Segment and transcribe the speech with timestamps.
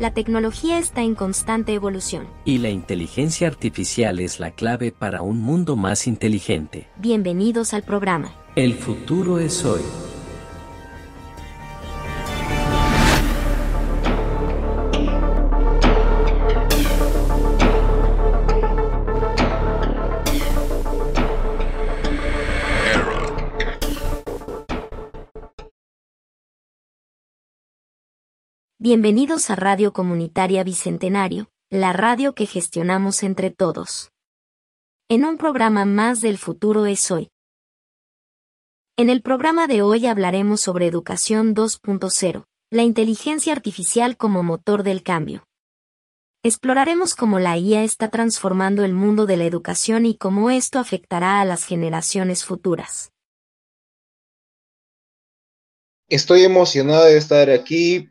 [0.00, 2.26] la tecnología está en constante evolución.
[2.46, 6.88] Y la inteligencia artificial es la clave para un mundo más inteligente.
[6.96, 8.32] Bienvenidos al programa.
[8.56, 9.82] El futuro es hoy.
[28.82, 34.10] Bienvenidos a Radio Comunitaria Bicentenario, la radio que gestionamos entre todos.
[35.10, 37.28] En un programa más del futuro es hoy.
[38.96, 45.02] En el programa de hoy hablaremos sobre Educación 2.0, la inteligencia artificial como motor del
[45.02, 45.44] cambio.
[46.42, 51.42] Exploraremos cómo la IA está transformando el mundo de la educación y cómo esto afectará
[51.42, 53.12] a las generaciones futuras.
[56.08, 58.10] Estoy emocionado de estar aquí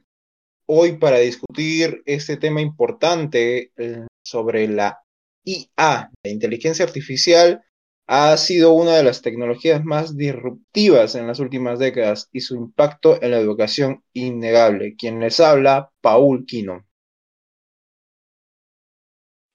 [0.72, 5.00] hoy para discutir este tema importante eh, sobre la
[5.44, 7.64] IA, la inteligencia artificial,
[8.08, 13.22] ha sido una de las tecnologías más disruptivas en las últimas décadas y su impacto
[13.22, 14.96] en la educación innegable.
[14.96, 16.86] Quien les habla, Paul Quino.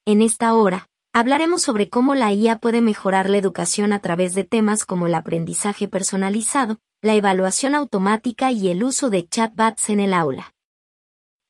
[0.06, 4.42] En esta hora, hablaremos sobre cómo la IA puede mejorar la educación a través de
[4.42, 10.12] temas como el aprendizaje personalizado, la evaluación automática y el uso de chatbots en el
[10.12, 10.53] aula.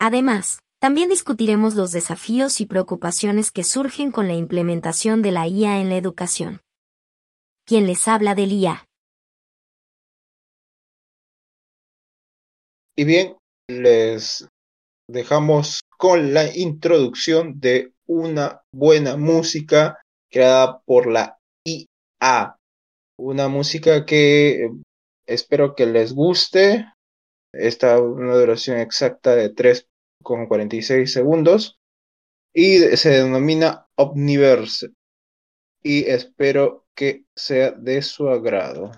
[0.07, 5.81] Además, también discutiremos los desafíos y preocupaciones que surgen con la implementación de la IA
[5.81, 6.61] en la educación.
[7.65, 8.85] ¿Quién les habla del IA?
[12.95, 14.47] Y bien, les
[15.09, 22.59] dejamos con la introducción de una buena música creada por la IA.
[23.19, 24.69] Una música que
[25.27, 26.93] espero que les guste.
[27.55, 29.89] Esta una duración exacta de 3
[30.25, 31.79] con 46 segundos
[32.53, 34.89] y se denomina Omniverse
[35.85, 38.91] y espero que sea de su agrado.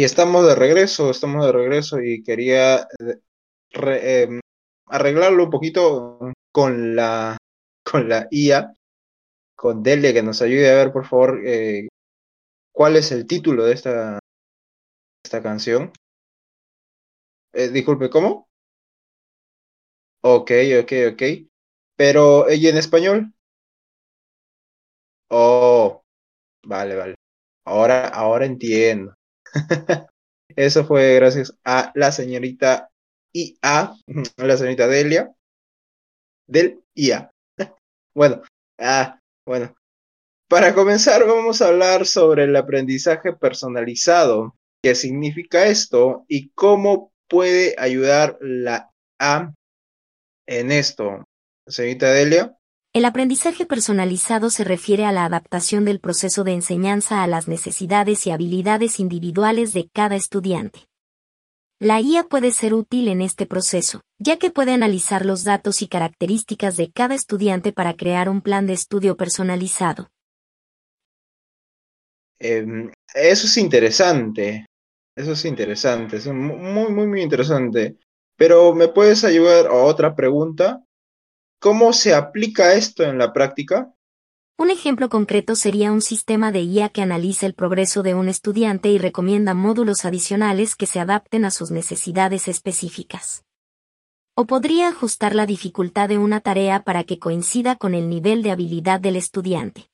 [0.00, 4.40] Y estamos de regreso, estamos de regreso y quería eh, em,
[4.86, 6.18] arreglarlo un poquito
[6.50, 7.36] con la,
[7.84, 8.72] con la IA,
[9.56, 11.88] con Delia, que nos ayude a ver, por favor, eh,
[12.72, 14.20] cuál es el título de esta,
[15.24, 15.92] esta canción.
[17.52, 18.48] Eh, disculpe, ¿cómo?
[20.22, 20.50] Ok,
[20.82, 21.22] ok, ok.
[21.96, 23.34] Pero, ¿y en español?
[25.30, 26.02] Oh,
[26.64, 27.16] vale, vale.
[27.66, 29.14] Ahora, ahora entiendo.
[30.56, 32.90] Eso fue gracias a la señorita
[33.32, 33.94] IA,
[34.36, 35.32] la señorita Delia,
[36.46, 37.30] del IA.
[38.14, 38.42] Bueno,
[38.78, 39.74] ah, bueno.
[40.48, 44.56] Para comenzar, vamos a hablar sobre el aprendizaje personalizado.
[44.82, 49.54] ¿Qué significa esto y cómo puede ayudar la A
[50.46, 51.24] en esto?
[51.68, 52.56] Señorita Delia.
[52.92, 58.26] El aprendizaje personalizado se refiere a la adaptación del proceso de enseñanza a las necesidades
[58.26, 60.88] y habilidades individuales de cada estudiante.
[61.78, 65.86] La IA puede ser útil en este proceso, ya que puede analizar los datos y
[65.86, 70.08] características de cada estudiante para crear un plan de estudio personalizado.
[72.40, 74.66] Em, eso es interesante,
[75.14, 77.96] eso es interesante, es muy, muy, muy interesante.
[78.36, 80.82] Pero ¿me puedes ayudar a otra pregunta?
[81.60, 83.92] ¿Cómo se aplica esto en la práctica?
[84.58, 88.88] Un ejemplo concreto sería un sistema de IA que analiza el progreso de un estudiante
[88.88, 93.44] y recomienda módulos adicionales que se adapten a sus necesidades específicas.
[94.34, 98.52] O podría ajustar la dificultad de una tarea para que coincida con el nivel de
[98.52, 99.90] habilidad del estudiante.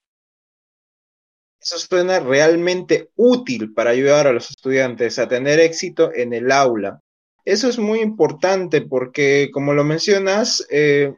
[1.61, 7.01] Eso suena realmente útil para ayudar a los estudiantes a tener éxito en el aula.
[7.45, 11.15] Eso es muy importante porque, como lo mencionas, eh,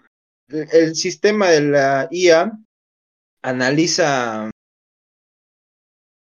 [0.48, 2.52] el sistema de la IA
[3.42, 4.50] analiza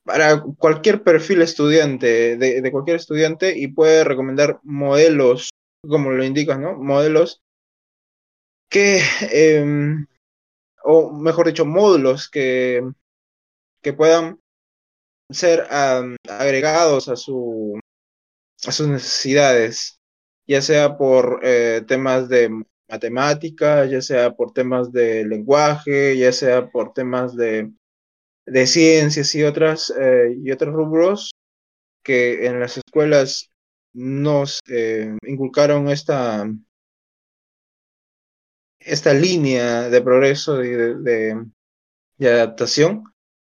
[0.03, 5.51] para cualquier perfil estudiante, de, cualquier estudiante, y puede recomendar modelos,
[5.87, 6.75] como lo indicas, ¿no?
[6.75, 7.41] Modelos
[8.69, 10.05] que, em,
[10.83, 12.81] o mejor dicho, módulos que,
[13.81, 14.39] que puedan
[15.29, 15.67] ser
[16.29, 17.79] agregados a, su,
[18.65, 19.99] a sus necesidades,
[20.47, 22.49] ya sea por eh, temas de
[22.91, 27.71] matemática, ya sea por temas de lenguaje, ya sea por temas de,
[28.45, 31.31] de ciencias y otras eh, y otros rubros
[32.03, 33.50] que en las escuelas
[33.93, 36.50] nos eh, inculcaron esta
[38.79, 40.95] esta línea de progreso y de,
[42.17, 43.03] de, adaptación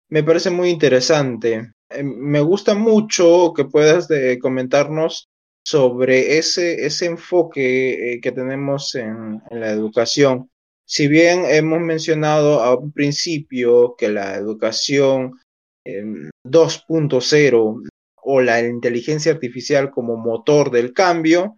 [0.09, 1.73] me parece muy interesante.
[1.89, 4.07] Eh, me gusta mucho que puedas
[4.41, 5.29] comentarnos
[5.67, 10.49] sobre ese, ese enfoque eh, que tenemos en, la educación.
[10.87, 15.37] Si bien hemos mencionado a un principio que la educación
[15.85, 17.89] 2.0 em,
[18.23, 21.57] o la inteligencia artificial como motor del cambio,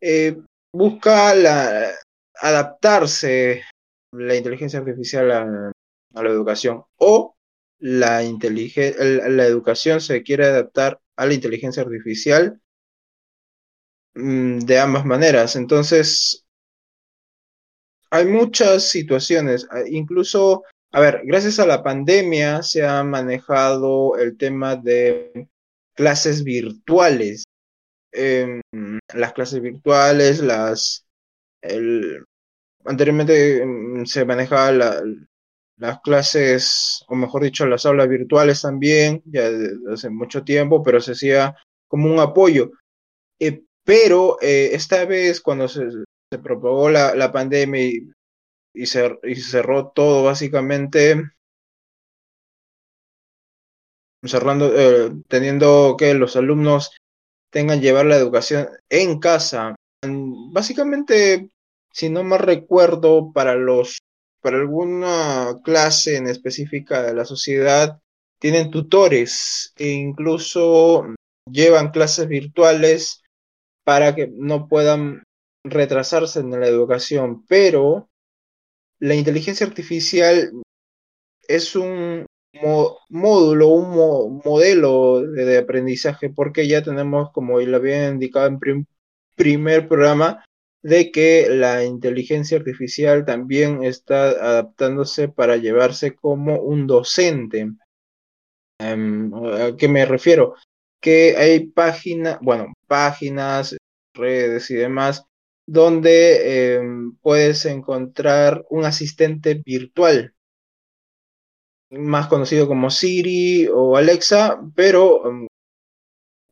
[0.00, 0.38] eh,
[0.72, 1.90] busca la,
[2.40, 3.64] adaptarse
[4.14, 5.72] la inteligencia artificial a,
[6.14, 7.34] la educación o
[7.78, 12.58] la, la educación se quiere adaptar a la inteligencia artificial
[14.14, 15.56] de ambas maneras.
[15.56, 16.44] Entonces,
[18.10, 24.36] hay muchas situaciones, ah, incluso, a ver, gracias a la pandemia se ha manejado el
[24.36, 25.48] tema de
[25.94, 27.44] clases virtuales.
[28.12, 28.60] Em,
[29.14, 31.06] las clases virtuales, las...
[31.62, 32.24] El,
[32.84, 39.50] anteriormente mm, se manejaba las clases, o mejor dicho, las aulas virtuales también, ya
[39.92, 41.54] hace mucho tiempo, pero se hacía
[41.88, 42.70] como un apoyo.
[43.38, 45.82] Eh, pero eh, esta vez, cuando se,
[46.44, 47.90] propagó la, pandemia
[48.72, 51.20] y, se, cerró todo básicamente,
[54.22, 56.96] cerrando, eh, teniendo que los alumnos
[57.50, 59.74] tengan llevar la educación en casa.
[60.52, 61.50] Básicamente,
[61.92, 63.98] si no me recuerdo, para los
[64.40, 67.98] para alguna clase en específica de la sociedad
[68.38, 71.12] tienen tutores e incluso
[71.50, 73.19] llevan clases virtuales
[73.84, 75.22] para que no puedan
[75.64, 78.08] retrasarse en la educación, pero
[78.98, 80.52] la inteligencia artificial
[81.48, 82.26] es un
[83.08, 88.86] módulo, un modelo de, aprendizaje, porque ya tenemos, como lo había indicado en
[89.36, 90.44] primer programa,
[90.82, 97.70] de que la inteligencia artificial también está adaptándose para llevarse como un docente.
[98.78, 100.54] Em, ¿A qué me refiero?
[101.00, 103.76] Que hay páginas, bueno, páginas,
[104.12, 105.24] redes y demás,
[105.64, 110.34] donde em, puedes encontrar un asistente virtual,
[111.90, 115.46] más conocido como Siri o Alexa, pero em,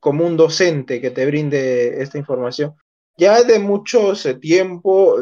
[0.00, 2.76] como un docente que te brinde esta información.
[3.16, 5.16] Ya de mucho tiempo,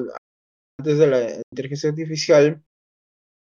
[0.78, 1.20] antes de la
[1.50, 2.62] inteligencia artificial,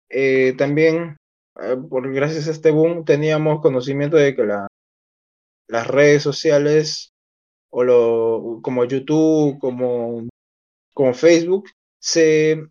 [0.08, 1.16] eh, también,
[1.62, 4.66] eh, por, gracias a este boom, teníamos conocimiento de que la,
[5.68, 7.09] las redes sociales,
[7.70, 10.28] o lo, como YouTube, como,
[10.94, 12.62] como Facebook, se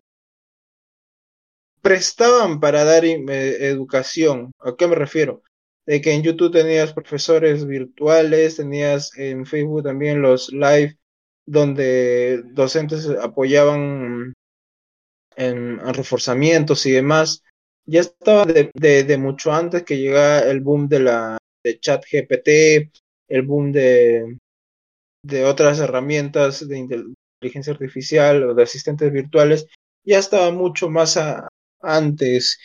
[1.81, 4.51] prestaban para dar educación.
[4.59, 5.41] ¿A qué me refiero?
[5.85, 10.97] De que en YouTube tenías profesores virtuales, tenías en Facebook también los live
[11.45, 14.33] donde docentes apoyaban
[15.35, 17.43] en, reforzamientos y demás.
[17.85, 22.91] Ya estaba de, mucho antes que llegara el boom de la de chat GPT,
[23.29, 24.37] el boom de,
[25.23, 29.67] de otras herramientas de inteligencia artificial o de asistentes virtuales,
[30.03, 31.19] ya estaba mucho más
[31.81, 32.59] antes.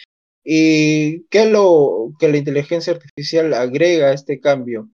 [0.45, 4.91] ¿Y qué es lo que la inteligencia artificial agrega a este cambio?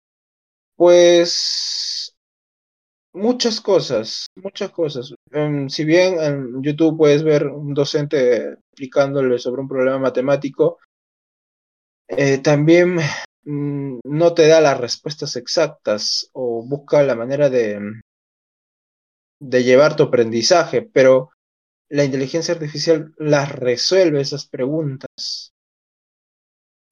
[0.75, 2.15] Pues
[3.13, 5.13] muchas cosas, muchas cosas.
[5.31, 10.77] Em, si bien en YouTube puedes ver un docente explicándole sobre un problema matemático,
[12.07, 12.97] eh, también
[13.45, 17.79] no te da las respuestas exactas o busca la manera de,
[19.41, 21.31] de llevar tu aprendizaje, pero
[21.89, 25.53] la inteligencia artificial las resuelve esas preguntas.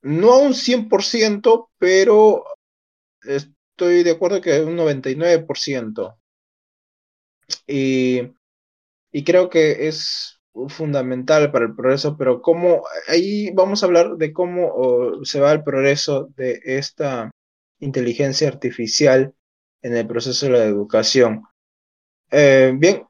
[0.02, 2.44] No a un 100%, pero
[3.24, 6.18] estoy de acuerdo que un 99%.
[7.68, 8.22] Y,
[9.12, 10.37] y creo que es
[10.70, 15.64] fundamental para el progreso, pero cómo, ahí vamos a hablar de cómo se va el
[15.64, 17.32] progreso de esta
[17.80, 19.34] inteligencia artificial
[19.82, 21.44] en el proceso de la educación.
[22.32, 23.06] Eh, bien,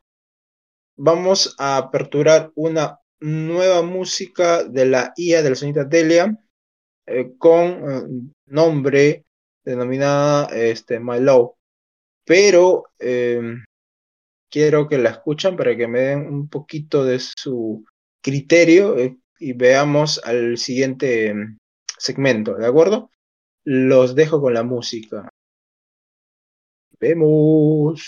[0.95, 6.37] vamos a aperturar una nueva música de la IA de la señorita Delia
[7.05, 9.25] eh, con eh, nombre
[9.63, 11.51] denominada este, My Love.
[12.25, 12.83] Pero
[14.57, 17.85] quiero que la escuchen para que me den un poquito de su
[18.23, 21.59] criterio eh, y veamos al siguiente em,
[21.99, 23.11] segmento, ¿de acuerdo?
[23.63, 25.29] Los dejo con la música.
[26.99, 28.07] Vemos.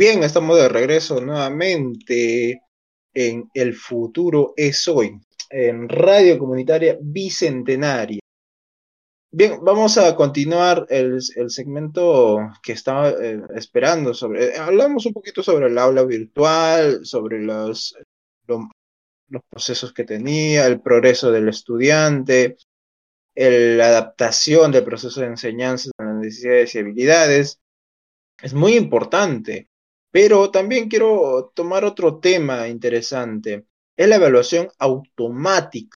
[0.00, 2.62] Bien, estamos de regreso nuevamente
[3.12, 8.20] en El futuro es hoy, en Radio Comunitaria Bicentenaria.
[9.30, 14.12] Bien, vamos a continuar el, segmento que estaba eh, esperando.
[14.34, 17.94] Eh, hablamos un poquito sobre el aula virtual, sobre los,
[18.46, 22.56] los procesos que tenía, el progreso del estudiante,
[23.34, 27.60] la adaptación del proceso de enseñanza a las necesidades y habilidades.
[28.42, 29.68] Es muy importante
[30.10, 35.96] pero también quiero tomar otro tema interesante, es la evaluación automática.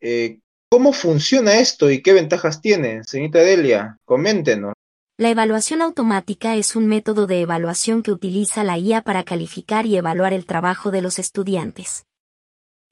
[0.00, 3.02] Eh, ¿Cómo funciona esto y qué ventajas tiene?
[3.04, 4.74] Señorita Delia, coméntenos.
[5.18, 9.96] La evaluación automática es un método de evaluación que utiliza la IA para calificar y
[9.96, 12.04] evaluar el trabajo de los estudiantes.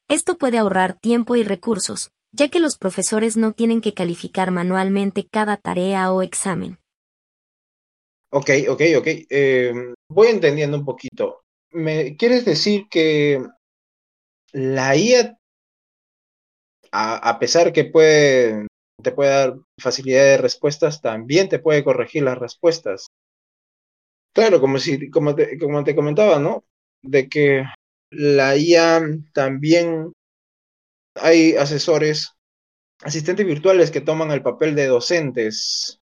[0.09, 5.25] Esto puede ahorrar tiempo y recursos, ya que los profesores no tienen que calificar manualmente
[5.25, 6.79] cada tarea o examen.
[8.31, 9.07] Ok, ok, ok.
[9.29, 11.41] Em, voy entendiendo un poquito.
[11.71, 13.41] ¿Me quieres decir que
[14.53, 15.37] la IA,
[16.91, 18.67] a, pesar que puede,
[19.03, 23.07] te puede dar facilidad de respuestas, también te puede corregir las respuestas?
[24.33, 26.63] Claro, como si, como te, como te comentaba, ¿no?
[27.01, 27.63] De que
[28.11, 29.01] la IA
[29.33, 30.13] también
[31.15, 32.31] hay asesores,
[33.03, 35.99] asistentes virtuales que toman el papel de docentes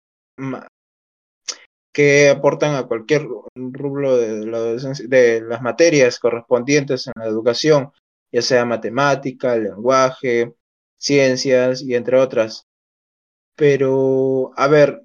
[1.93, 4.45] que aportan a cualquier rubro de,
[5.07, 7.91] de las materias correspondientes en la educación,
[8.31, 10.53] ya sea matemática, lenguaje,
[10.97, 12.65] ciencias y entre otras.
[13.55, 15.03] Pero, a ver,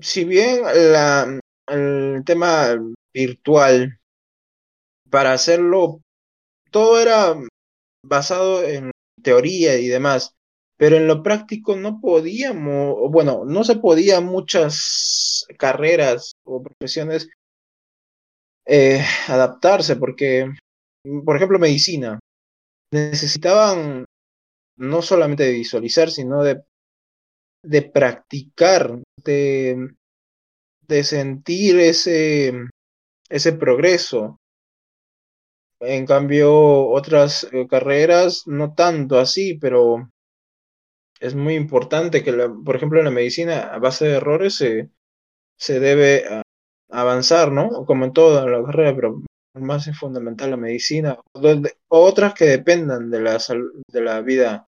[0.00, 2.76] si bien la, el tema
[3.14, 3.98] virtual,
[5.10, 6.00] para hacerlo,
[6.70, 7.34] todo era
[8.04, 8.90] basado en
[9.22, 10.34] teoría y demás,
[10.82, 17.28] pero en lo práctico no podíamos, bueno, no se podía muchas carreras o profesiones
[18.66, 20.52] eh, adaptarse, porque,
[21.24, 22.18] por ejemplo, medicina,
[22.92, 24.06] necesitaban
[24.76, 26.64] no solamente de visualizar, sino de,
[27.64, 29.88] de practicar, de,
[30.88, 32.54] de sentir ese,
[33.28, 34.36] ese progreso.
[35.78, 40.08] En cambio, otras eh, carreras no tanto así, pero
[41.22, 42.32] es muy importante que,
[42.64, 44.90] por ejemplo, en la medicina, a base de errores, se,
[45.56, 46.24] se debe
[46.90, 47.86] avanzar, ¿no?
[47.86, 49.22] Como en toda la carrera, pero
[49.54, 53.38] más es fundamental la medicina, o otras que dependan de la,
[53.88, 54.66] de la vida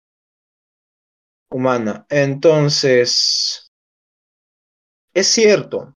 [1.51, 2.07] humana.
[2.09, 3.69] Entonces,
[5.13, 5.97] es cierto,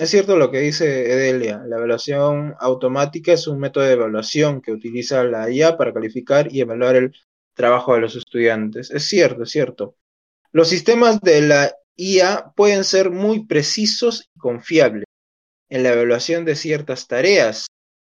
[0.00, 4.72] es cierto lo que dice Edelia, la evaluación automática es un método de evaluación que
[4.72, 7.14] utiliza la IA para calificar y evaluar el
[7.54, 8.90] trabajo de los estudiantes.
[8.90, 9.96] Es cierto, es cierto.
[10.52, 15.04] Los sistemas de la IA pueden ser muy precisos y confiables
[15.68, 17.66] en la evaluación de ciertas tareas,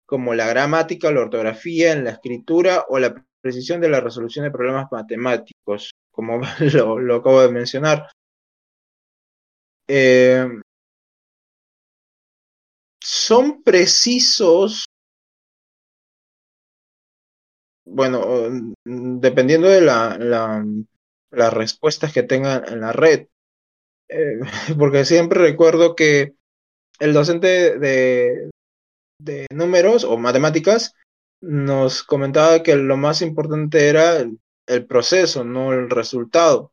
[0.07, 4.51] como la gramática, la ortografía, en la escritura o la precisión de la resolución de
[4.51, 6.41] problemas matemáticos, como
[6.75, 8.09] lo, acabo de mencionar.
[9.89, 10.47] Eh,
[13.01, 14.87] son precisos
[17.85, 18.49] bueno,
[18.85, 20.65] mm, dependiendo de la,
[21.31, 23.27] las respuestas que tengan en la red.
[24.09, 24.41] Eh,
[24.79, 26.35] porque siempre recuerdo que
[27.01, 28.51] el docente de,
[29.19, 30.95] de números o matemáticas
[31.41, 36.73] nos comentaba que lo más importante era el, proceso, no el resultado.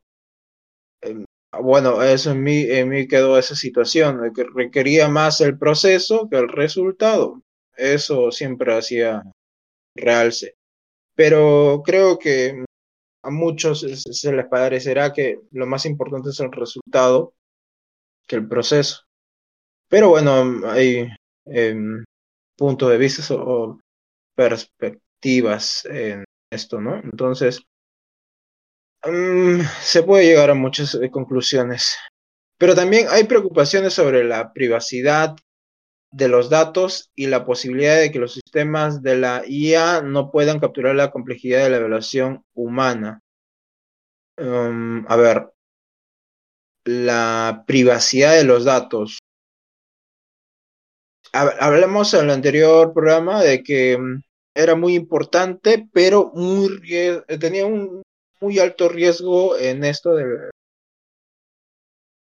[1.02, 1.24] Em,
[1.60, 6.36] bueno, eso en mí, en mí quedó esa situación, que requería más el proceso que
[6.36, 7.42] el resultado.
[7.76, 9.24] Eso siempre hacía
[9.96, 10.59] realce
[11.20, 12.64] pero creo que
[13.22, 17.34] a muchos se les parecerá que lo más importante es el resultado
[18.26, 19.02] que el proceso.
[19.90, 21.10] Pero bueno, hay
[21.44, 22.02] em,
[22.56, 23.78] puntos de vista o
[24.34, 26.96] perspectivas en esto, ¿no?
[26.96, 27.60] Entonces,
[29.04, 31.98] mm, se puede llegar a muchas eh, conclusiones.
[32.56, 35.36] Pero también hay preocupaciones sobre la privacidad
[36.12, 40.58] de los datos y la posibilidad de que los sistemas de la IA no puedan
[40.58, 43.20] capturar la complejidad de la evaluación humana.
[44.36, 45.50] Um, a ver,
[46.84, 49.18] la privacidad de los datos.
[51.32, 54.20] Hablamos en el anterior programa de que um,
[54.54, 56.80] era muy importante, pero muy
[57.38, 58.02] tenía un
[58.40, 60.50] muy alto riesgo en esto de,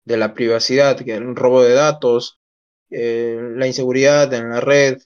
[0.04, 2.38] de la privacidad, que era un robo de datos,
[2.90, 5.02] eh, la inseguridad en la red.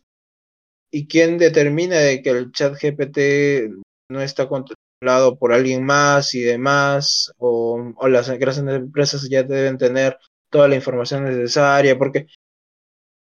[0.92, 3.70] Y quién determina de que el chat GPT
[4.10, 10.18] no está controlado por alguien más y demás o, las grandes empresas ya deben tener
[10.50, 12.26] toda la información necesaria porque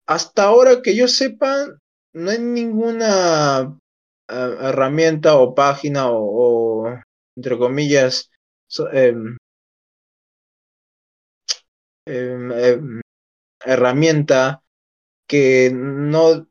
[0.05, 1.67] hasta ahora que yo sepa,
[2.13, 3.79] no hay ninguna
[4.29, 6.87] eh, herramienta o página o,
[7.35, 8.29] entre comillas,
[8.91, 9.37] em,
[12.05, 13.01] em, em,
[13.65, 14.63] herramienta
[15.27, 16.47] que no,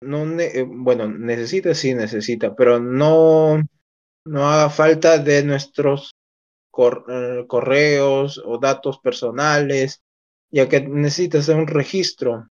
[0.00, 3.62] no eh, bueno, necesita, sí necesita, pero no,
[4.24, 6.14] no haga falta de nuestros
[7.08, 10.02] eh, correos o datos personales,
[10.50, 12.48] ya que necesitas un registro.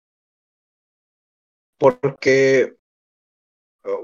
[1.78, 2.76] Porque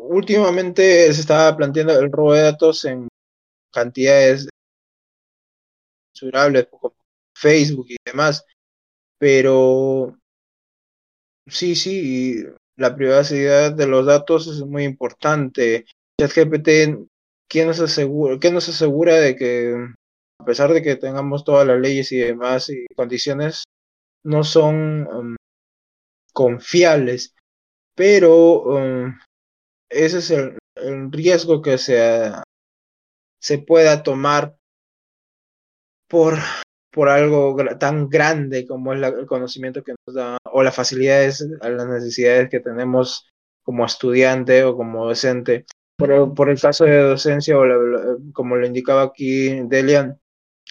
[0.01, 3.07] últimamente se estaba planteando el robo de datos en
[3.71, 4.47] cantidades
[6.13, 6.95] mensurables como
[7.35, 8.45] Facebook y demás,
[9.25, 10.15] pero
[11.47, 12.45] sí, sí,
[12.77, 15.85] la privacidad de los datos es muy importante.
[16.21, 17.07] ChatGPT,
[17.49, 19.73] ¿quién nos asegura, ¿quién nos asegura de que
[20.39, 23.63] a pesar de que tengamos todas las leyes y demás y condiciones,
[24.23, 25.35] no son um,
[26.31, 27.33] confiables?
[27.95, 29.17] Pero um,
[29.89, 30.55] ese es el,
[31.11, 32.31] riesgo que se,
[33.41, 34.55] se pueda tomar
[36.07, 36.37] por,
[36.95, 41.87] por algo tan grande como es el conocimiento que nos da o las facilidades, las
[41.87, 43.29] necesidades que tenemos
[43.65, 45.65] como estudiante o como docente.
[45.97, 47.63] Por por el caso de docencia, o
[48.31, 50.17] como lo indicaba aquí Delian,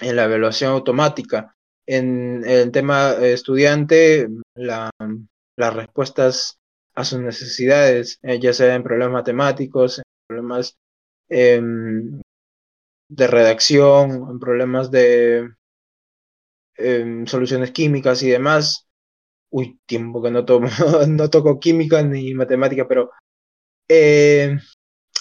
[0.00, 1.54] en la evaluación automática.
[1.86, 4.90] En el tema estudiante, la,
[5.58, 6.58] las respuestas
[6.94, 10.78] a sus necesidades, eh, ya sea en problemas matemáticos, en problemas
[11.28, 12.22] em,
[13.10, 15.50] de redacción, en problemas de
[16.76, 18.86] em, soluciones químicas y demás.
[19.50, 20.68] Uy, tiempo que no, tomo,
[21.08, 23.10] no toco química ni matemática, pero
[23.88, 24.56] eh,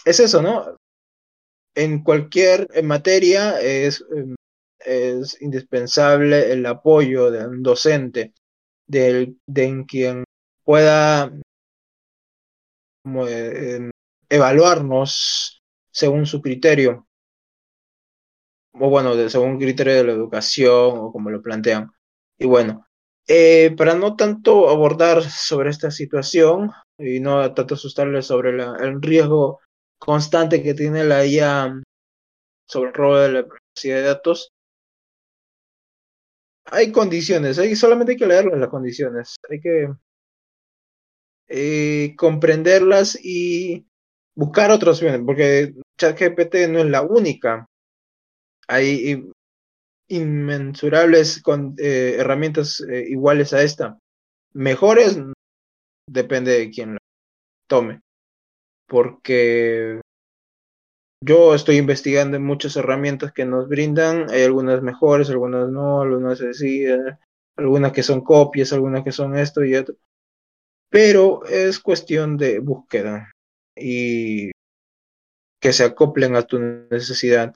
[0.06, 0.78] es eso, ¿no?
[1.76, 4.36] En cualquier materia es, em,
[4.80, 8.34] es indispensable el apoyo de un docente,
[8.88, 10.24] de, de quien
[10.64, 11.32] pueda
[13.28, 13.90] eh,
[14.30, 15.62] evaluarnos
[15.92, 17.08] según su criterio,
[18.74, 21.92] o bueno, según criterio de la educación, o como lo plantean.
[22.38, 22.86] Y bueno,
[23.28, 29.60] eh, para no tanto abordar sobre esta situación y no tanto asustarles sobre el riesgo
[30.00, 31.82] constante que tiene la IA
[32.68, 34.52] sobre el robo de la privacidad de datos,
[36.66, 39.88] hay condiciones, hay, solamente hay que leer las condiciones, hay que
[41.48, 43.86] eh, comprenderlas y
[44.36, 47.68] buscar otras opciones, porque ChatGPT no es la única.
[48.68, 49.30] Hay
[50.10, 53.98] inmensurables con, eh, herramientas eh, iguales a esta.
[54.54, 55.20] Mejores
[56.10, 57.00] depende de quién la
[57.68, 58.02] tome.
[58.88, 60.02] Porque
[61.24, 64.30] yo estoy investigando muchas herramientas que nos brindan.
[64.30, 66.86] Hay algunas mejores, algunas no, algunas sí,
[67.58, 69.96] algunas que son copias, algunas que son esto y otro
[70.94, 73.32] pero es cuestión de búsqueda
[73.76, 74.52] y
[75.60, 77.56] que se acoplen a tu necesidad.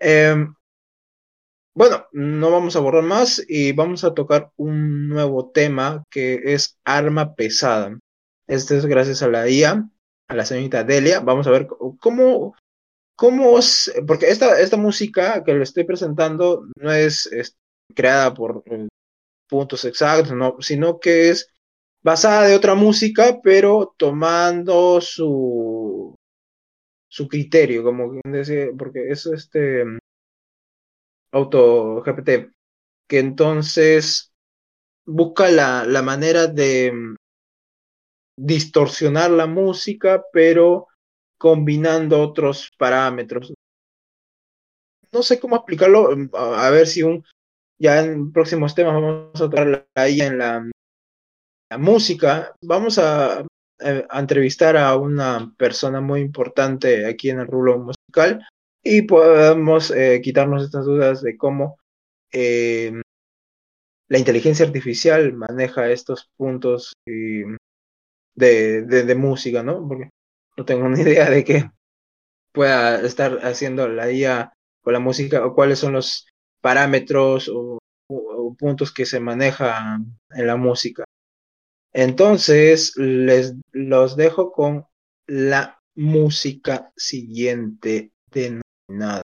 [0.00, 0.54] Em,
[1.74, 6.76] bueno, no vamos a borrar más y vamos a tocar un nuevo tema que es
[6.84, 7.96] arma pesada.
[8.48, 9.88] Este es gracias a la IA,
[10.28, 11.20] a la señorita Delia.
[11.20, 11.68] Vamos a ver
[12.00, 12.56] cómo,
[13.14, 17.30] cómo es, porque esta, esta música que le estoy presentando no es,
[17.94, 18.88] creada por eh,
[19.48, 21.48] puntos exactos, no, sino que es
[22.02, 26.17] basada de otra música, pero tomando su
[27.08, 29.84] su criterio, como decir, porque es este
[31.32, 32.52] auto GPT,
[33.08, 34.32] que entonces
[35.06, 36.92] busca la, la manera de
[38.36, 40.86] distorsionar la música, pero
[41.38, 43.52] combinando otros parámetros.
[45.12, 47.24] No sé cómo explicarlo, a ver si un
[47.80, 50.68] ya en próximos temas vamos a tocar ahí en la
[51.70, 53.44] la música, vamos a,
[53.80, 58.46] entrevistar a una persona muy importante aquí en el rubro musical
[58.82, 61.78] y podemos eh, quitarnos estas dudas de cómo
[62.32, 62.92] eh,
[64.08, 67.56] la inteligencia artificial maneja estos puntos de,
[68.36, 69.86] de, música, ¿no?
[69.86, 70.10] Porque
[70.56, 71.70] no tengo ni idea de qué
[72.52, 76.26] pueda estar haciendo la IA con la música o cuáles son los
[76.60, 77.78] parámetros o
[78.58, 81.04] puntos que se manejan en la música.
[82.00, 84.86] Entonces, les los dejo con
[85.26, 89.22] la música siguiente denominada.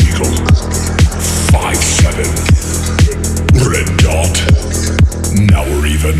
[0.00, 0.32] Eagle.
[1.52, 2.24] Five seven.
[3.68, 4.36] Red dot.
[5.50, 6.16] Now we're even.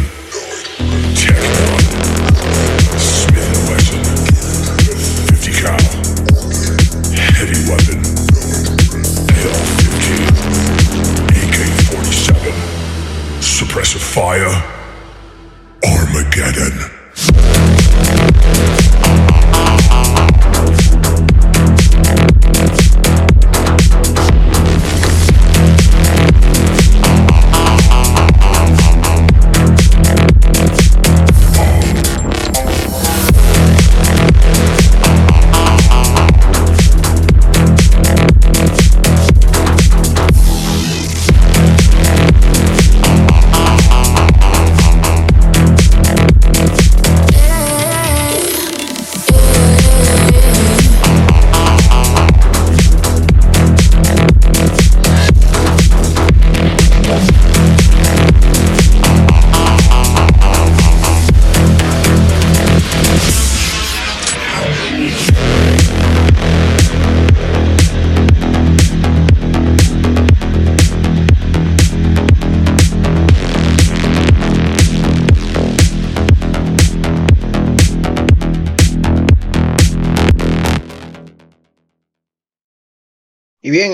[1.17, 1.79] Terror.
[2.99, 4.07] Smith and
[5.29, 5.81] Fifty cal.
[7.17, 8.01] Heavy weapon.
[9.41, 10.29] AR fifteen.
[11.41, 11.57] AK
[11.89, 12.55] forty seven.
[13.41, 14.53] Suppressive fire.
[15.85, 17.02] Armageddon.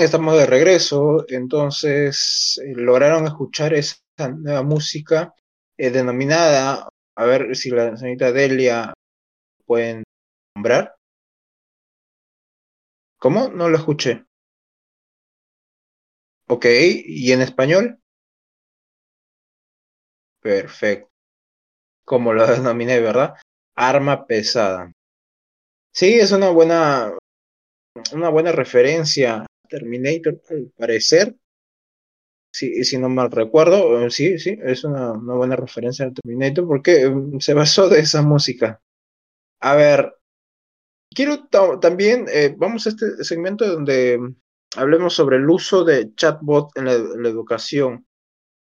[0.09, 3.99] Estamos de regreso, entonces eh, lograron escuchar esa
[4.35, 5.35] nueva música
[5.77, 8.91] eh, denominada, a ver si la señorita Delia
[9.67, 10.03] pueden
[10.55, 10.95] nombrar.
[13.19, 13.49] ¿Cómo?
[13.49, 14.25] No lo escuché.
[16.47, 16.65] Ok,
[17.05, 17.99] ¿y en español?
[20.41, 21.11] Perfecto.
[22.03, 23.35] Como lo denominé, ¿verdad?
[23.75, 24.91] Arma pesada.
[25.93, 27.15] Sí, es una buena,
[28.11, 31.37] una buena referencia Terminator, al parecer.
[32.51, 37.03] Si, si no mal recuerdo, eh, sí, sí, es una, buena referencia al Terminator porque
[37.05, 38.81] eh, se basó de esa música.
[39.61, 40.13] A ver,
[41.15, 44.19] quiero ta- también, eh, vamos a este segmento donde
[44.75, 48.07] hablemos sobre el uso de chatbot en la, en la educación.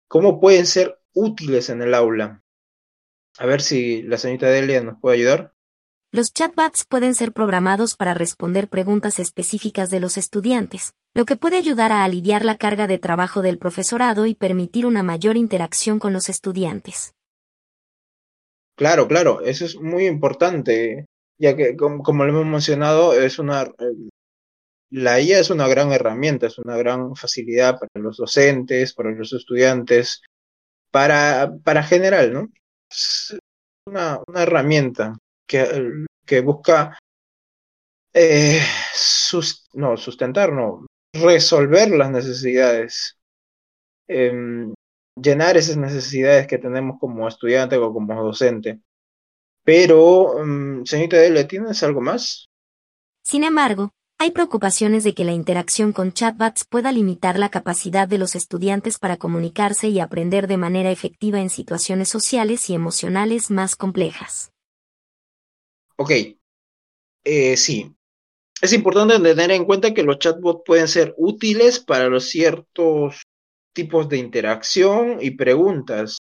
[0.08, 2.42] ¿Cómo pueden ser útiles en el aula?
[3.38, 5.54] A ver si la señorita Delia nos puede ayudar.
[6.10, 11.58] Los chatbots pueden ser programados para responder preguntas específicas de los estudiantes, lo que puede
[11.58, 16.14] ayudar a aliviar la carga de trabajo del profesorado y permitir una mayor interacción con
[16.14, 17.12] los estudiantes.
[18.74, 21.04] Claro, claro, eso es muy importante,
[21.36, 24.08] ya que como, lo hemos mencionado, es una eh,
[24.90, 29.34] la IA es una gran herramienta, es una gran facilidad para los docentes, para los
[29.34, 30.22] estudiantes,
[30.90, 32.48] para, para general, ¿no?
[32.90, 33.36] Es
[33.84, 35.18] una, una herramienta
[35.48, 36.98] que, busca
[38.12, 38.60] eh,
[38.92, 43.16] sus, no, sustentar, no, resolver las necesidades,
[44.06, 44.72] em,
[45.20, 48.80] llenar esas necesidades que tenemos como estudiante o como docente.
[49.64, 52.46] Pero, mm, señorita Delia, ¿tienes algo más?
[53.24, 58.18] Sin embargo, hay preocupaciones de que la interacción con chatbots pueda limitar la capacidad de
[58.18, 63.76] los estudiantes para comunicarse y aprender de manera efectiva en situaciones sociales y emocionales más
[63.76, 64.50] complejas.
[65.98, 66.10] Ok,
[67.24, 67.94] eh, sí.
[68.62, 73.22] Es importante tener en cuenta que los chatbots pueden ser útiles para los ciertos
[73.74, 76.18] tipos de interacción y preguntas,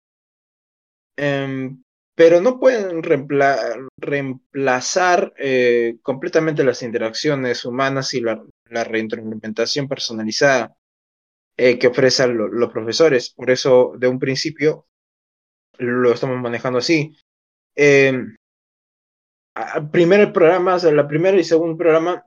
[1.16, 1.84] Em,
[2.16, 8.84] pero no pueden reempla- reemplazar eh, completamente las interacciones humanas y la, la
[9.88, 10.76] personalizada
[11.58, 13.32] eh, que ofrecen lo- los profesores.
[13.32, 14.88] Por eso, de un principio,
[15.80, 17.16] lo estamos manejando así.
[17.76, 18.36] Em,
[19.92, 22.24] primer programa, o sea, la primera y segundo programa,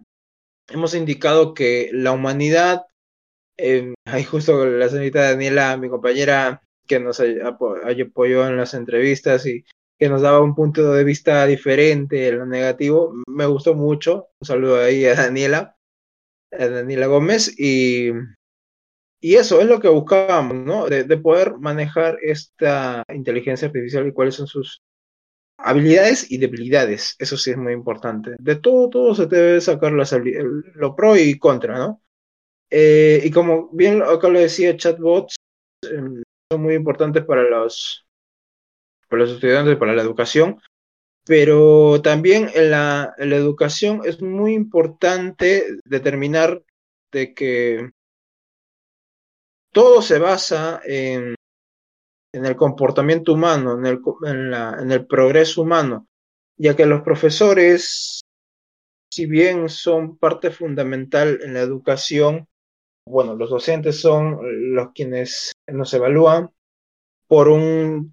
[0.68, 2.82] hemos indicado que la humanidad,
[3.58, 9.64] eh, ahí justo la señorita Daniela, mi compañera, que nos apoyó en las entrevistas y
[9.98, 14.28] que nos daba un punto de vista diferente en lo negativo, me gustó mucho.
[14.40, 15.76] Un saludo ahí a Daniela,
[16.50, 18.10] a Daniela Gómez, y,
[19.20, 20.86] y eso es lo que buscábamos, ¿no?
[20.86, 24.80] De poder manejar esta inteligencia artificial y cuáles son sus
[25.62, 27.16] habilidades y debilidades.
[27.18, 28.34] Eso sí es muy importante.
[28.38, 30.14] De todo, todo se debe sacar las,
[30.74, 32.02] lo pro y contra, ¿no?
[32.70, 35.34] Eh, y como bien acá lo decía, chatbots
[35.82, 38.06] em, son muy importantes para los,
[39.08, 40.60] para los estudiantes, para la educación,
[41.26, 46.62] pero también en la, en la educación es muy importante determinar
[47.12, 47.90] de que
[49.72, 51.34] todo se basa en,
[52.32, 56.06] en el comportamiento humano, en el, en la- el progreso humano.
[56.58, 58.20] ya que los profesores,
[59.10, 62.46] si bien son parte fundamental en la educación,
[63.06, 64.38] bueno, los docentes son
[64.74, 66.50] los quienes nos evalúan
[67.28, 68.12] por un,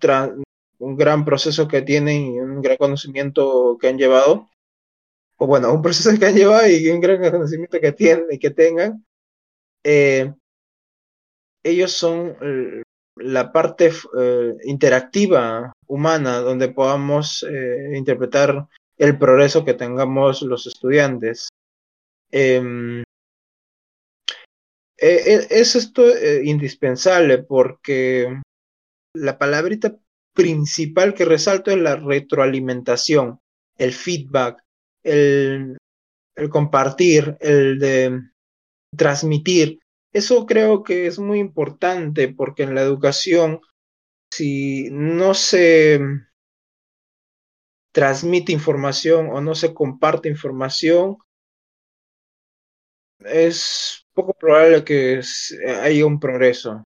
[0.80, 4.50] un gran proceso que tienen y un gran conocimiento que han llevado,
[5.38, 8.52] o bueno, un proceso que han llevado y un gran conocimiento que tienen y que
[8.52, 9.06] tengan,
[9.84, 10.34] eh,
[11.64, 12.82] ellos son eh,
[13.20, 17.46] la parte eh, interactiva humana donde podamos
[17.94, 21.50] interpretar el progreso que tengamos los estudiantes.
[22.32, 23.04] Em,
[24.98, 26.04] es esto
[26.44, 28.42] indispensable porque
[29.14, 29.96] la palabrita
[30.38, 33.40] principal que resalto es la retroalimentación,
[33.78, 34.64] el feedback,
[35.04, 35.78] el,
[36.52, 38.22] compartir, el de
[38.96, 39.80] transmitir.
[40.18, 43.62] Eso creo que es muy importante porque en la educación,
[44.32, 46.00] si no se
[47.92, 51.18] transmite información o no se comparte información,
[53.20, 55.22] es poco probable que
[55.84, 56.84] haya un progreso.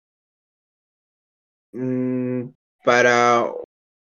[1.74, 2.50] Mm,
[2.84, 3.52] para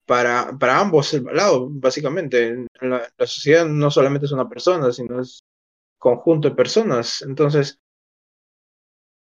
[0.06, 2.66] para, para ambos lados, básicamente.
[2.80, 5.44] La, sociedad no solamente es una persona, sino es
[5.98, 7.22] conjunto de personas.
[7.22, 7.78] Entonces,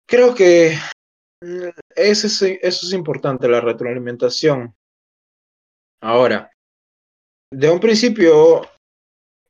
[0.07, 0.77] creo que
[1.43, 4.75] mm, eso es, eso es importante, la retroalimentación.
[6.01, 6.51] Ahora,
[7.53, 8.63] de un principio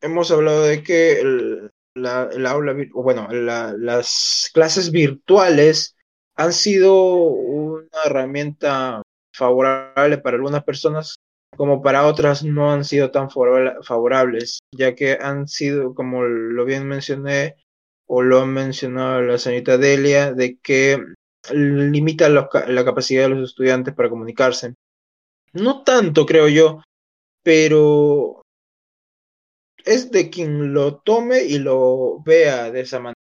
[0.01, 5.97] hemos hablado de que el, la, el aula, bueno, las clases virtuales
[6.37, 6.95] han sido
[7.25, 9.03] una herramienta
[9.35, 11.17] favorable para algunas personas
[11.57, 16.87] como para otras no han sido tan favorables, ya que han sido, como lo bien
[16.87, 17.57] mencioné,
[18.07, 20.99] o lo ha mencionado la señorita Delia, de que
[21.53, 24.75] limita la capacidad de los estudiantes para comunicarse.
[25.53, 26.83] No tanto, creo yo,
[27.43, 28.43] pero
[29.85, 33.15] es de quien lo tome y lo vea de esa manera.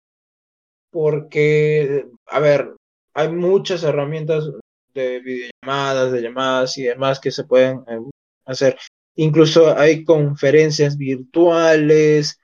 [0.91, 2.75] Porque, a ver,
[3.15, 4.51] hay muchas herramientas
[4.95, 8.01] de videollamadas, de llamadas y demás que se pueden eh,
[8.47, 8.79] hacer.
[9.17, 12.39] Incluso hay conferencias virtuales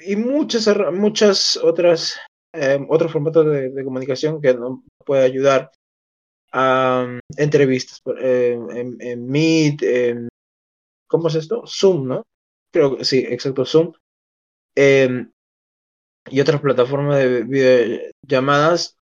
[0.00, 2.18] y muchas, muchas otras,
[2.54, 5.70] eh, otros formatos de, comunicación que nos puede ayudar
[6.52, 10.28] a um, entrevistas eh, en, Meet, en,
[11.08, 11.62] ¿cómo es esto?
[11.66, 12.22] Zoom, ¿no?
[12.72, 13.92] Creo que sí, exacto, Zoom.
[14.76, 15.30] Em,
[16.30, 18.96] y otras plataformas de videollamadas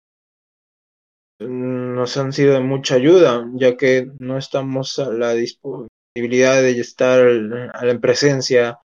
[1.40, 7.20] nos han sido de mucha ayuda, ya que no estamos a la disponibilidad de estar
[7.28, 8.80] en presencia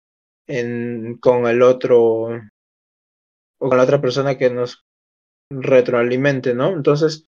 [0.48, 2.30] en, con el otro
[3.60, 4.84] o con la otra persona que nos
[5.52, 6.74] retroalimente, ¿no?
[6.74, 7.26] Entonces,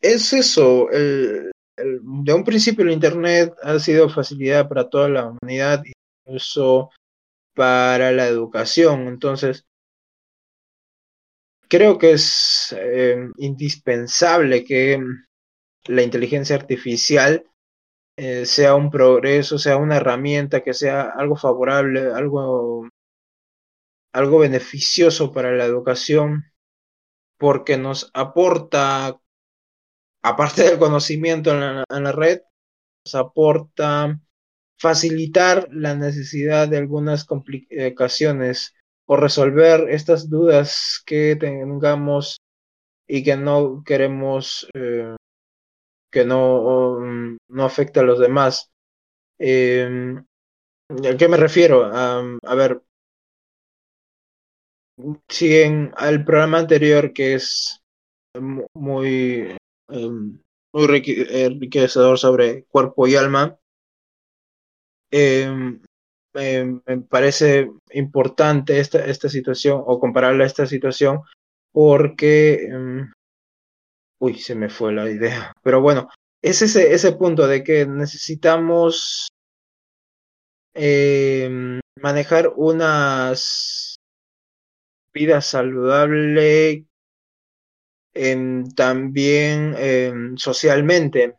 [0.00, 5.82] es eso, el, de un principio el Internet ha sido facilidad para toda la humanidad,
[6.26, 6.90] incluso
[7.54, 9.64] para la educación, entonces,
[11.68, 15.00] creo que es eh, indispensable que
[15.86, 17.44] la inteligencia artificial
[18.20, 22.88] eh, sea un progreso, sea una herramienta, que sea algo favorable, algo,
[24.12, 26.42] algo beneficioso para la educación,
[27.38, 29.20] porque nos aporta,
[30.20, 32.40] aparte del conocimiento en la, en la red,
[33.04, 34.20] nos aporta
[34.80, 38.74] facilitar la necesidad de algunas complicaciones
[39.06, 42.40] o resolver estas dudas que tengamos
[43.06, 45.14] y que no queremos eh,
[46.18, 48.70] que no, mm, no afecte a los demás.
[49.38, 50.16] Eh,
[50.90, 51.84] ¿A qué me refiero?
[51.84, 52.82] a ver,
[55.28, 57.80] si en el programa anterior que es
[58.74, 59.56] muy,
[59.90, 60.40] em,
[60.72, 63.56] enriquecedor sobre cuerpo y alma,
[65.12, 65.48] eh,
[66.34, 71.20] me parece importante esta, esta situación o compararla a esta situación
[71.72, 73.12] porque, em,
[74.18, 76.08] uy, se me fue la idea, pero bueno,
[76.42, 79.28] es ese, ese punto de que necesitamos
[80.74, 83.96] em, manejar unas
[85.12, 86.86] vida saludable
[88.74, 91.34] también socialmente.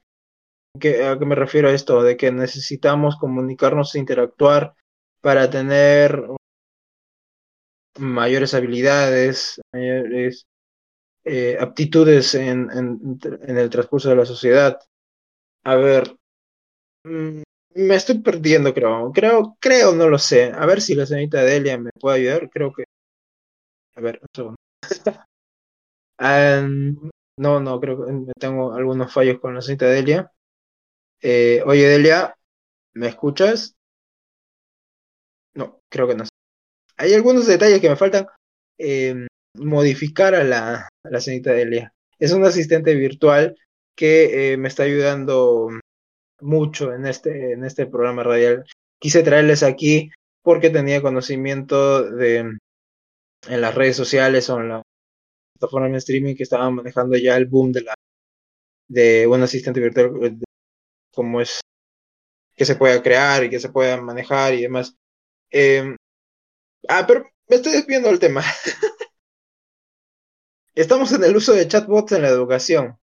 [0.76, 0.80] ¿A
[1.20, 2.04] qué me refiero a esto?
[2.04, 4.74] De que necesitamos comunicarnos e interactuar
[5.22, 6.24] para tener
[7.98, 10.46] mayores habilidades, mayores
[11.32, 14.80] eh, aptitudes en, en, el transcurso de la sociedad.
[15.64, 16.18] A ver,
[17.04, 17.44] mm,
[17.76, 19.12] me estoy perdiendo, creo.
[19.14, 20.52] Creo, creo, no lo sé.
[20.56, 22.50] A ver si la señorita Delia me puede ayudar.
[22.50, 22.86] Creo que.
[23.96, 24.58] A ver, un segundo.
[27.38, 30.32] no, no, creo que tengo algunos fallos con la señorita Delia.
[31.22, 32.36] Eh, oye, Delia,
[32.94, 33.76] ¿me escuchas?
[35.54, 36.24] No, creo que no.
[36.98, 38.28] Hay algunos detalles que me faltan
[38.80, 39.28] eh,
[39.60, 41.94] modificar a la, a la señorita.
[42.18, 43.56] Es un asistente virtual
[43.96, 45.70] que eh, me está ayudando
[46.42, 48.66] mucho en este, en este programa radial.
[49.00, 50.10] Quise traerles aquí
[50.42, 52.58] porque tenía conocimiento de
[53.48, 54.82] en las redes sociales o en la
[55.54, 57.96] plataforma de streaming que estaban manejando ya el boom de la
[58.88, 60.38] de un asistente virtual eh,
[61.14, 61.60] como es
[62.56, 64.96] que se pueda crear y que se pueda manejar y demás.
[65.52, 65.96] Eh,
[66.90, 68.44] ah, pero me estoy desviando del tema.
[70.80, 72.98] Estamos en el uso de chatbots en la educación.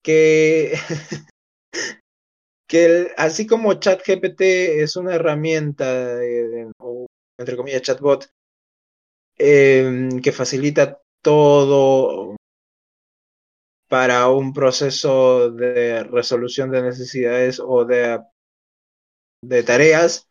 [0.00, 0.74] Que,
[2.68, 6.20] que así como ChatGPT es una herramienta,
[6.78, 8.30] o entre comillas chatbot,
[9.40, 12.36] eh, que facilita todo
[13.88, 18.20] para un proceso de resolución de necesidades o de,
[19.42, 20.28] de tareas,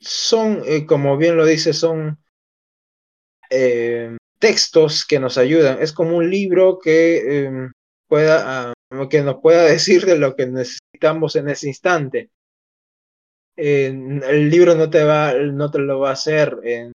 [0.00, 2.18] son, eh, como bien lo dice, son
[3.50, 5.80] eh, textos que nos ayudan.
[5.80, 7.70] Es como un libro que, eh,
[8.06, 12.30] pueda, uh, que nos pueda decir de lo que necesitamos en ese instante.
[13.56, 16.92] el libro no te, va, no te lo va a hacer en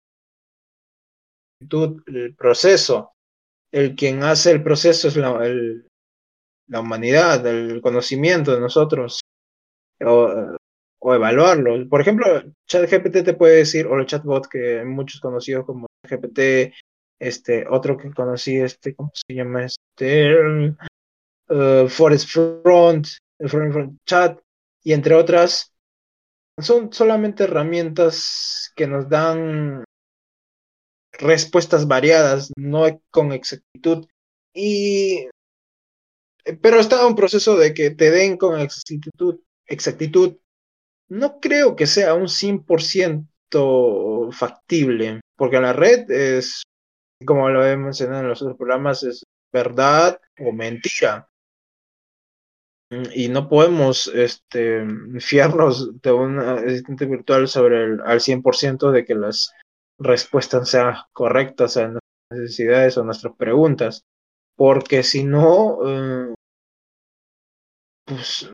[2.07, 3.11] el proceso
[3.71, 5.37] el quien hace el proceso es la,
[6.67, 9.19] la humanidad, el conocimiento de nosotros,
[9.99, 10.55] o,
[10.99, 11.87] o, evaluarlo.
[11.89, 12.25] Por ejemplo,
[12.67, 16.73] ChatGPT te puede decir, o el chatbot que muchos conocidos como GPT,
[17.19, 19.65] este, otro que conocí, este, ¿cómo se llama?
[19.65, 20.75] Este,
[21.49, 23.07] uh, Forest Front,
[23.39, 24.39] Front, Front Chat,
[24.83, 25.73] y entre otras,
[26.57, 29.83] son solamente herramientas que nos dan
[31.13, 34.05] respuestas variadas, no con exactitud.
[34.53, 35.27] Y
[36.61, 40.37] pero está un proceso de que te den con exactitud, exactitud.
[41.07, 46.61] No creo que sea un 100% factible, porque la red es,
[47.23, 51.29] como lo hemos mencionado en los otros programas, es verdad o mentira.
[53.13, 54.85] Y no podemos este,
[55.19, 59.53] fiarnos de un asistente virtual sobre el, al 100% de que las
[59.99, 62.01] respuestas sean correctas a nuestras
[62.31, 64.03] necesidades o nuestras preguntas,
[64.55, 66.33] porque si no, eh,
[68.05, 68.51] pues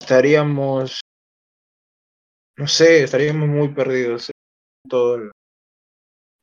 [0.00, 1.00] estaríamos,
[2.58, 5.14] no sé, estaríamos muy perdidos en todo.
[5.16, 5.32] El...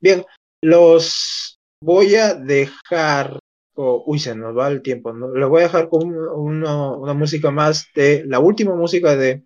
[0.01, 0.25] Bien,
[0.61, 3.39] los voy a dejar,
[3.75, 5.27] uy, se nos va el tiempo, ¿no?
[5.27, 9.43] los voy a dejar con una, música más de la última música de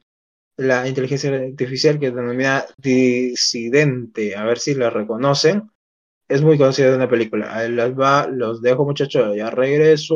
[0.58, 5.70] la inteligencia artificial que denomina disidente, a ver si la reconocen.
[6.28, 7.56] Es muy conocida de una película.
[7.56, 10.16] Ahí va, los dejo muchachos, ya regreso.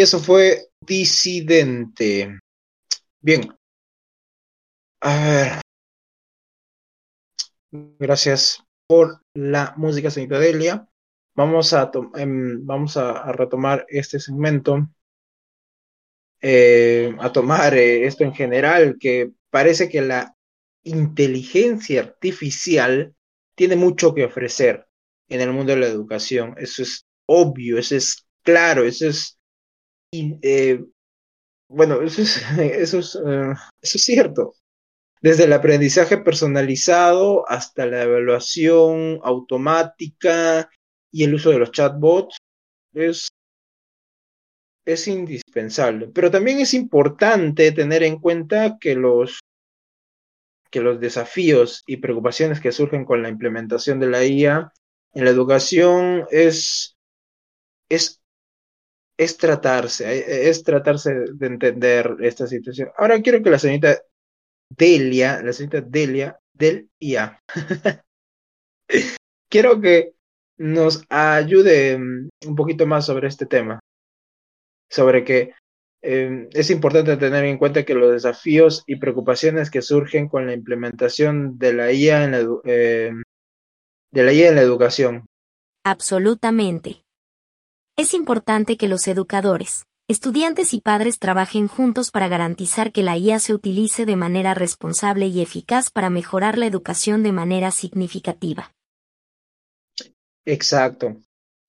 [0.00, 2.38] Y eso fue Disidente.
[3.20, 3.54] Bien.
[5.02, 5.60] A ver.
[7.98, 10.88] Gracias por la música, señorita Delia.
[11.34, 14.88] Vamos a, em, vamos a, retomar este segmento,
[16.40, 20.34] eh, a tomar eh, esto en general, que parece que la
[20.82, 23.14] inteligencia artificial
[23.54, 24.86] tiene mucho que ofrecer
[25.28, 26.54] en el mundo de la educación.
[26.56, 29.36] Eso es obvio, eso es claro, eso es...
[30.12, 30.84] Eh,
[31.68, 34.54] bueno, eso es, eso es, eso es cierto.
[35.22, 40.70] Desde el aprendizaje personalizado hasta la evaluación automática
[41.12, 42.38] y el uso de los chatbots
[42.94, 43.28] es,
[44.86, 46.08] es indispensable.
[46.08, 49.40] Pero también es importante tener en cuenta que los,
[50.70, 54.72] que los desafíos y preocupaciones que surgen con la implementación de la IA
[55.12, 56.96] en la educación es,
[57.90, 58.19] es,
[59.20, 62.88] es tratarse, es tratarse de entender esta situación.
[62.96, 64.00] Ahora quiero que la señorita
[64.70, 67.38] Delia, la señorita Delia del IA.
[69.50, 70.14] Quiero que
[70.56, 73.78] nos ayude mm, un poquito más sobre este tema,
[74.88, 75.52] sobre que
[76.00, 80.54] em, es importante tener en cuenta que los desafíos y preocupaciones que surgen con la
[80.54, 83.22] implementación de la IA en la, em,
[84.12, 85.26] de la IA en la educación.
[85.84, 87.02] Absolutamente.
[88.00, 93.38] Es importante que los educadores, Estudiantes y padres trabajen juntos para garantizar que la IA
[93.38, 98.72] se utilice de manera responsable y eficaz para mejorar la educación de manera significativa.
[100.46, 101.18] Exacto.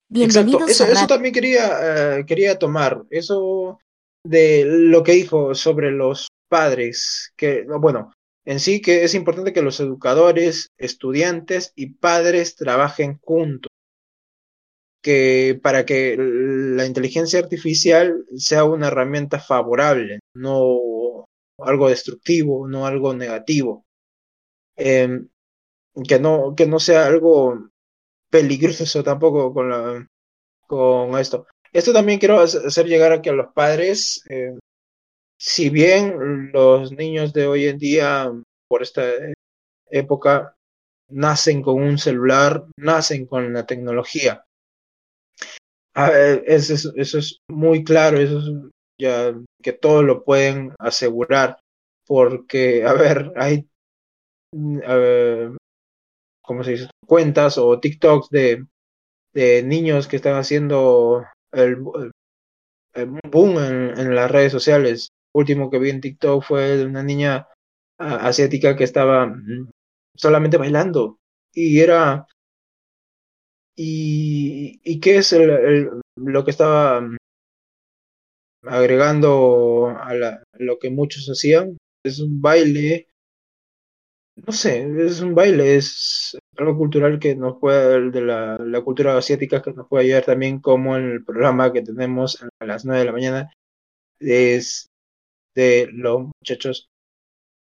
[0.07, 3.03] Bienvenidos Eso, eso, también quería, eh, quería tomar.
[3.09, 3.79] Eso
[4.25, 8.13] de lo que dijo sobre los padres, que, bueno,
[8.45, 13.71] en sí que es importante que los educadores, estudiantes y padres trabajen juntos
[15.01, 21.25] que para que la inteligencia artificial sea una herramienta favorable, no
[21.57, 23.85] algo destructivo, no algo negativo.
[24.75, 25.29] Em,
[26.07, 27.69] que, no, que no sea algo
[28.29, 30.07] peligroso tampoco con, la,
[30.67, 31.47] con esto.
[31.73, 34.59] Esto también quiero hacer llegar a que a los padres, em,
[35.37, 38.31] si bien los niños de hoy en día,
[38.67, 39.03] por esta
[39.89, 40.55] época,
[41.09, 44.45] nacen con un celular, nacen con la tecnología,
[45.95, 48.45] eso, es, muy claro, eso es
[48.99, 51.57] ya que todos lo pueden asegurar,
[52.05, 53.67] porque, a ver, hay,
[54.53, 54.79] mm,
[56.41, 56.89] ¿cómo se dice?
[57.05, 58.65] Cuentas o TikToks de,
[59.33, 61.77] de niños que están haciendo el,
[63.31, 65.09] boom en, en, las redes sociales.
[65.33, 67.47] Último que vi en TikTok fue de una niña
[67.97, 69.69] asiática que estaba mm,
[70.15, 71.17] solamente bailando
[71.53, 72.25] y era
[73.83, 75.35] ¿Y, qué es
[76.15, 77.17] lo que estaba mm,
[78.67, 80.13] agregando a,
[80.59, 81.77] lo que muchos hacían?
[82.05, 83.07] Es un baile,
[84.35, 89.63] no sé, es un baile, es algo cultural que nos puede, de la, cultura asiática
[89.63, 93.05] que nos puede ayudar también, como en el programa que tenemos a las 9 de
[93.05, 93.53] la mañana,
[94.19, 94.89] es
[95.55, 96.87] de los muchachos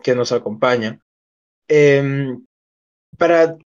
[0.03, 1.03] que nos acompañan.
[1.69, 2.47] Em,
[3.19, 3.59] para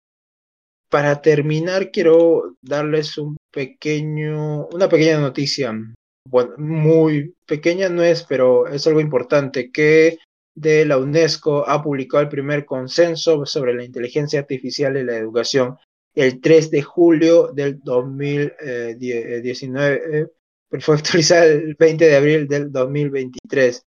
[0.91, 5.73] para terminar, quiero darles un pequeño, una pequeña noticia.
[6.59, 10.19] Muy pequeña no es, pero es algo importante, que
[10.55, 15.79] la UNESCO ha publicado el primer consenso sobre la inteligencia artificial y la educación
[16.15, 20.29] el 3 de julio del 2019,
[20.69, 23.87] pero fue actualizado el 20 de abril del 2023.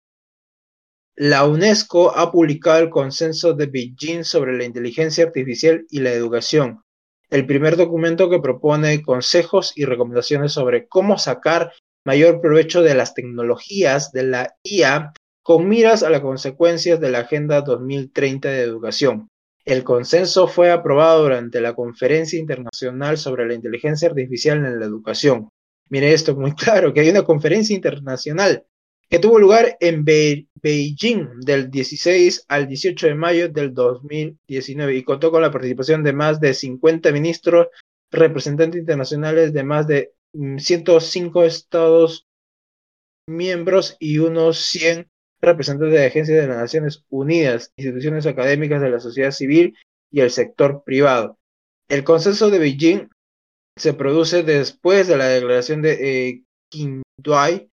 [1.17, 6.83] La UNESCO ha publicado el consenso de Beijing sobre la inteligencia artificial y la educación,
[7.33, 11.73] el primer documento que propone consejos y recomendaciones sobre cómo sacar
[12.05, 17.21] mayor provecho de las tecnologías de la IA con miras a las consecuencias de la
[17.21, 19.29] Agenda 2030 de Educación.
[19.65, 25.49] El consenso fue aprobado durante la Conferencia Internacional sobre la Inteligencia Artificial en la Educación.
[25.89, 28.67] Mire esto muy claro, que hay una conferencia internacional
[29.09, 30.05] que tuvo lugar en
[30.63, 36.13] Beijing del 16 al 18 de mayo del 2019 y contó con la participación de
[36.13, 37.69] más de 50 ministros,
[38.11, 42.27] representantes internacionales de más de 105 mm, estados
[43.29, 45.09] miembros y unos 100
[45.41, 49.77] representantes de agencias de las Naciones Unidas, instituciones académicas de la sociedad civil
[50.11, 51.39] y el sector privado.
[51.89, 53.09] El consenso de Beijing
[53.77, 57.72] se produce después de la declaración de eh, Qingdao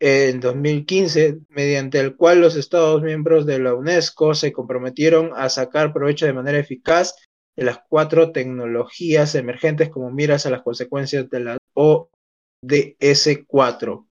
[0.00, 5.92] en 2015, mediante el cual los Estados miembros de la UNESCO se comprometieron a sacar
[5.92, 7.14] provecho de manera eficaz
[7.56, 14.08] de las cuatro tecnologías emergentes como miras a las consecuencias de la ODS 4.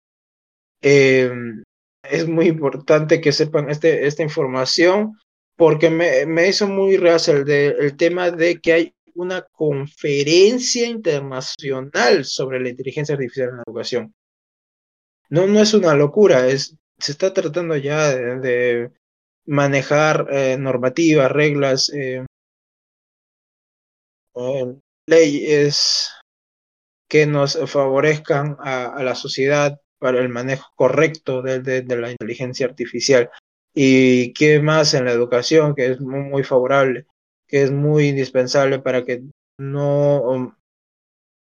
[0.83, 1.33] Eh,
[2.03, 5.18] es muy importante que sepan este, esta información
[5.57, 12.24] porque me, me hizo muy real el, el tema de que hay una conferencia internacional
[12.24, 14.14] sobre la inteligencia artificial en la educación.
[15.31, 18.91] No, no es una locura, es, se está tratando ya de,
[19.47, 22.24] manejar eh, normativas, reglas, eh,
[25.07, 26.11] leyes
[27.09, 33.31] que nos favorezcan a, la sociedad para el manejo correcto de, de, la inteligencia artificial.
[33.74, 37.07] Y qué más en la educación, que es muy, muy favorable,
[37.47, 39.22] que es muy indispensable para que
[39.59, 40.57] no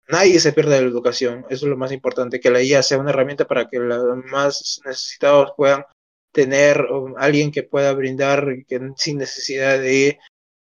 [0.09, 1.47] nadie se pierda de la educación.
[1.51, 4.81] Eso es lo más importante, que la IA sea una herramienta para que los más
[4.85, 5.85] necesitados puedan
[6.33, 6.87] tener
[7.17, 10.19] alguien que pueda brindar que, sin necesidad de,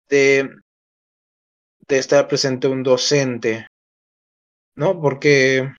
[0.09, 0.49] de,
[1.87, 3.67] de estar presente un docente,
[4.75, 4.99] ¿no?
[5.01, 5.73] Porque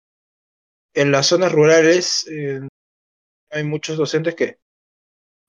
[0.95, 2.61] en las zonas rurales eh,
[3.51, 4.59] hay muchos docentes que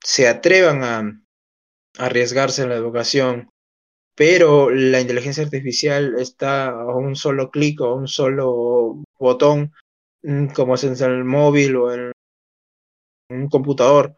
[0.04, 1.22] se atrevan a,
[1.98, 3.50] arriesgarse en la educación,
[4.18, 9.72] pero la inteligencia artificial está a un solo clic o a un solo botón,
[10.22, 12.12] mm, como es en el móvil o en
[13.30, 14.16] un computador.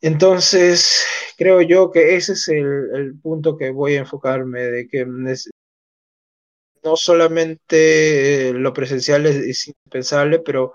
[0.00, 1.06] Entonces,
[1.38, 6.96] creo yo que ese es el, el punto que voy a enfocarme, de que no
[6.96, 10.72] solamente lo presencial es, es indispensable, pero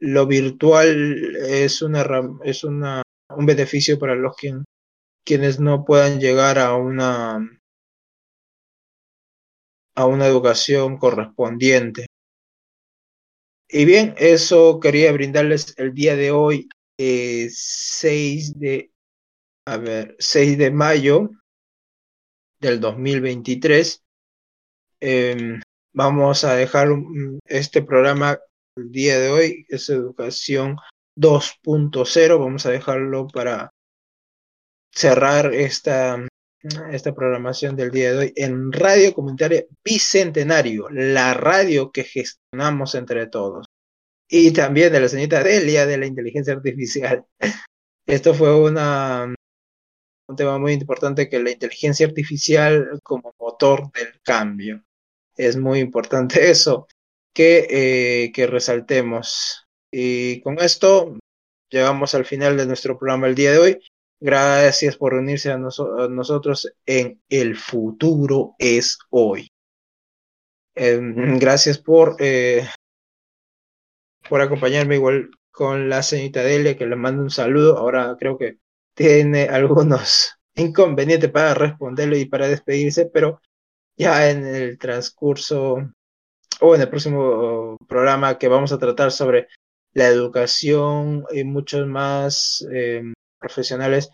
[0.00, 2.04] lo virtual es una
[2.42, 3.02] es una
[3.36, 4.64] un beneficio para los quien,
[5.24, 7.38] quienes no puedan llegar a una
[9.94, 12.06] a una educación correspondiente.
[13.68, 16.68] Y bien, eso quería brindarles el día de hoy,
[16.98, 18.90] eh, 6 de,
[19.66, 21.30] a ver, 6 de mayo
[22.60, 24.02] del 2023.
[25.00, 25.60] Eh,
[25.92, 26.88] vamos a dejar
[27.44, 28.38] este programa
[28.76, 30.76] el día de hoy, es educación
[31.16, 32.38] 2.0.
[32.38, 33.72] Vamos a dejarlo para
[34.92, 36.26] cerrar esta,
[36.92, 43.26] esta programación del día de hoy en Radio Comunitaria Bicentenario, la radio que gestionamos entre
[43.26, 43.66] todos.
[44.28, 47.24] Y también de la señorita Delia de la inteligencia artificial.
[48.06, 49.34] Esto fue una,
[50.28, 54.84] un tema muy importante que la inteligencia artificial como motor del cambio.
[55.36, 56.86] Es muy importante eso
[57.34, 59.66] que, eh, que resaltemos.
[59.92, 61.18] Y con esto
[61.68, 63.80] llegamos al final de nuestro programa el día de hoy.
[64.20, 69.50] Gracias por unirse a, noso a nosotros en El futuro es hoy.
[70.74, 71.00] Eh,
[71.38, 72.68] gracias por, eh,
[74.28, 77.78] por acompañarme igual con la señorita Delia, que le mando un saludo.
[77.78, 78.58] Ahora creo que
[78.94, 83.40] tiene algunos inconvenientes para responderle y para despedirse, pero
[83.96, 85.78] ya en el transcurso
[86.60, 89.48] o en el próximo programa que vamos a tratar sobre
[89.94, 93.02] la educación y muchos más eh,
[93.40, 94.10] profesionales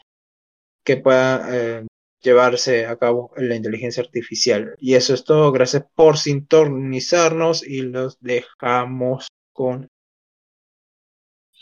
[0.84, 1.86] que puedan eh,
[2.22, 4.74] llevarse a cabo la inteligencia artificial.
[4.78, 5.52] Y eso es todo.
[5.52, 9.88] Gracias por sintonizarnos y los dejamos con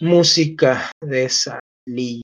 [0.00, 2.23] música de salida.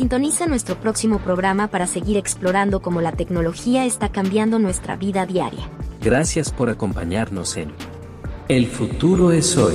[0.00, 5.68] Sintoniza nuestro próximo programa para seguir explorando cómo la tecnología está cambiando nuestra vida diaria.
[6.00, 7.70] Gracias por acompañarnos en
[8.48, 9.74] El futuro es hoy.